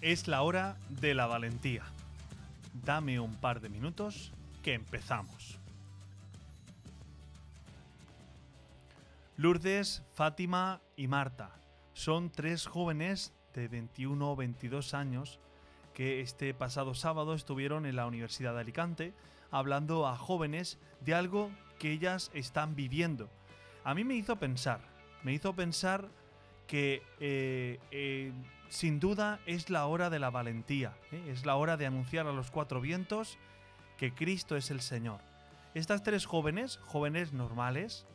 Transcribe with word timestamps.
Es 0.00 0.28
la 0.28 0.40
hora 0.42 0.78
de 0.88 1.14
la 1.14 1.26
valentía. 1.26 1.84
Dame 2.72 3.20
un 3.20 3.34
par 3.34 3.60
de 3.60 3.68
minutos 3.68 4.32
que 4.62 4.72
empezamos. 4.72 5.58
Lourdes, 9.36 10.02
Fátima 10.14 10.80
y 10.96 11.06
Marta 11.06 11.50
son 11.92 12.30
tres 12.30 12.66
jóvenes 12.66 13.34
de 13.52 13.68
21 13.68 14.32
o 14.32 14.36
22 14.36 14.94
años 14.94 15.38
que 15.92 16.22
este 16.22 16.54
pasado 16.54 16.94
sábado 16.94 17.34
estuvieron 17.34 17.84
en 17.84 17.96
la 17.96 18.06
Universidad 18.06 18.54
de 18.54 18.60
Alicante 18.60 19.12
hablando 19.50 20.06
a 20.06 20.16
jóvenes 20.16 20.78
de 21.02 21.14
algo 21.14 21.50
que 21.78 21.92
ellas 21.92 22.30
están 22.32 22.74
viviendo. 22.74 23.28
A 23.84 23.94
mí 23.94 24.04
me 24.04 24.14
hizo 24.14 24.36
pensar, 24.36 24.80
me 25.22 25.34
hizo 25.34 25.52
pensar 25.54 26.08
que 26.70 27.02
eh, 27.18 27.80
eh, 27.90 28.32
sin 28.68 29.00
duda 29.00 29.40
es 29.44 29.70
la 29.70 29.86
hora 29.86 30.08
de 30.08 30.20
la 30.20 30.30
valentía, 30.30 30.94
¿eh? 31.10 31.20
es 31.26 31.44
la 31.44 31.56
hora 31.56 31.76
de 31.76 31.84
anunciar 31.84 32.28
a 32.28 32.32
los 32.32 32.52
cuatro 32.52 32.80
vientos 32.80 33.38
que 33.98 34.14
Cristo 34.14 34.56
es 34.56 34.70
el 34.70 34.80
Señor. 34.80 35.18
Estas 35.74 36.04
tres 36.04 36.26
jóvenes, 36.26 36.78
jóvenes 36.86 37.32
normales, 37.32 38.06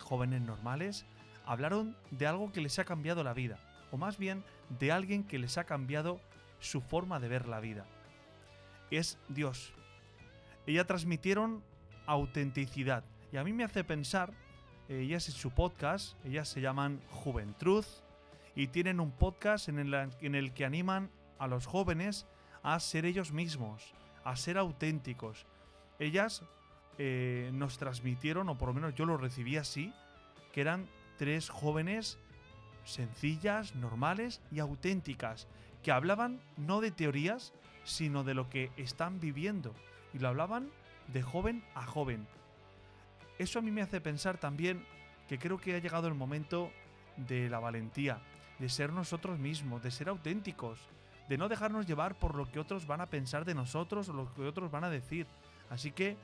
jóvenes 0.00 0.42
normales, 0.42 1.06
hablaron 1.46 1.96
de 2.10 2.26
algo 2.26 2.50
que 2.50 2.60
les 2.60 2.80
ha 2.80 2.84
cambiado 2.84 3.22
la 3.22 3.32
vida, 3.32 3.60
o 3.92 3.96
más 3.96 4.18
bien 4.18 4.42
de 4.80 4.90
alguien 4.90 5.22
que 5.22 5.38
les 5.38 5.56
ha 5.56 5.62
cambiado 5.62 6.20
su 6.58 6.80
forma 6.80 7.20
de 7.20 7.28
ver 7.28 7.46
la 7.46 7.60
vida. 7.60 7.86
Es 8.90 9.18
Dios. 9.28 9.72
Ellas 10.66 10.88
transmitieron 10.88 11.62
autenticidad 12.06 13.04
y 13.32 13.36
a 13.36 13.44
mí 13.44 13.52
me 13.52 13.62
hace 13.62 13.84
pensar 13.84 14.32
ellas 14.98 15.28
en 15.28 15.34
su 15.34 15.50
podcast, 15.50 16.16
ellas 16.24 16.48
se 16.48 16.60
llaman 16.60 17.00
Juventud 17.10 17.84
y 18.56 18.66
tienen 18.66 18.98
un 18.98 19.12
podcast 19.12 19.68
en 19.68 19.78
el, 19.78 20.52
que 20.52 20.64
animan 20.64 21.10
a 21.38 21.46
los 21.46 21.66
jóvenes 21.66 22.26
a 22.64 22.78
ser 22.80 23.04
ellos 23.04 23.30
mismos, 23.30 23.94
a 24.24 24.34
ser 24.34 24.58
auténticos. 24.58 25.46
Ellas 26.00 26.42
eh, 26.98 27.50
nos 27.52 27.78
transmitieron, 27.78 28.48
o 28.48 28.58
por 28.58 28.68
lo 28.68 28.74
menos 28.74 28.94
yo 28.96 29.06
lo 29.06 29.16
recibí 29.16 29.56
así, 29.56 29.94
que 30.52 30.60
eran 30.60 30.88
tres 31.18 31.48
jóvenes 31.50 32.18
sencillas, 32.84 33.76
normales 33.76 34.40
y 34.50 34.58
auténticas, 34.58 35.46
que 35.84 35.92
hablaban 35.92 36.40
no 36.56 36.80
de 36.80 36.90
teorías, 36.90 37.52
sino 37.84 38.24
de 38.24 38.34
lo 38.34 38.50
que 38.50 38.72
están 38.76 39.20
viviendo. 39.20 39.72
Y 40.12 40.18
lo 40.18 40.28
hablaban 40.28 40.70
de 41.12 41.22
joven 41.22 41.62
a 41.74 41.86
joven, 41.86 42.26
eso 43.40 43.58
a 43.58 43.62
mí 43.62 43.70
me 43.70 43.82
hace 43.82 44.00
pensar 44.00 44.38
también 44.38 44.84
que 45.28 45.38
creo 45.38 45.58
que 45.58 45.74
ha 45.74 45.78
llegado 45.78 46.08
el 46.08 46.14
momento 46.14 46.70
de 47.16 47.48
la 47.48 47.58
valentía, 47.58 48.20
de 48.58 48.68
ser 48.68 48.92
nosotros 48.92 49.38
mismos, 49.38 49.82
de 49.82 49.90
ser 49.90 50.08
auténticos, 50.08 50.78
de 51.28 51.38
no 51.38 51.48
dejarnos 51.48 51.86
llevar 51.86 52.18
por 52.18 52.34
lo 52.34 52.50
que 52.50 52.58
otros 52.58 52.86
van 52.86 53.00
a 53.00 53.06
pensar 53.06 53.44
de 53.44 53.54
nosotros 53.54 54.08
o 54.08 54.12
lo 54.12 54.34
que 54.34 54.42
otros 54.42 54.70
van 54.70 54.84
a 54.84 54.90
decir. 54.90 55.26
Así 55.70 55.90
que 55.92 56.16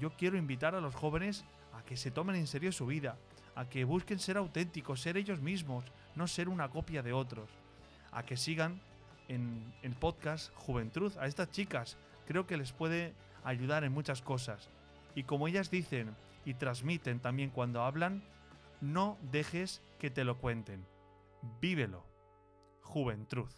yo 0.00 0.10
quiero 0.16 0.38
invitar 0.38 0.74
a 0.74 0.80
los 0.80 0.94
jóvenes 0.94 1.44
a 1.74 1.82
que 1.82 1.96
se 1.96 2.10
tomen 2.10 2.36
en 2.36 2.46
serio 2.46 2.72
su 2.72 2.86
vida, 2.86 3.18
a 3.54 3.68
que 3.68 3.84
busquen 3.84 4.18
ser 4.18 4.36
auténticos, 4.36 5.00
ser 5.00 5.16
ellos 5.16 5.40
mismos, 5.40 5.84
no 6.14 6.26
ser 6.28 6.48
una 6.48 6.70
copia 6.70 7.02
de 7.02 7.12
otros, 7.12 7.50
a 8.12 8.22
que 8.22 8.36
sigan 8.36 8.80
en 9.28 9.74
el 9.82 9.94
podcast 9.94 10.54
Juventud 10.54 11.12
a 11.18 11.26
estas 11.26 11.50
chicas. 11.50 11.98
Creo 12.26 12.46
que 12.46 12.56
les 12.56 12.72
puede 12.72 13.12
ayudar 13.44 13.84
en 13.84 13.92
muchas 13.92 14.22
cosas. 14.22 14.70
Y 15.16 15.24
como 15.24 15.48
ellas 15.48 15.70
dicen 15.70 16.14
y 16.44 16.54
transmiten 16.54 17.18
también 17.18 17.50
cuando 17.50 17.82
hablan, 17.82 18.22
no 18.80 19.18
dejes 19.32 19.82
que 19.98 20.10
te 20.10 20.24
lo 20.24 20.38
cuenten. 20.38 20.86
Vívelo. 21.60 22.04
Juventud. 22.82 23.50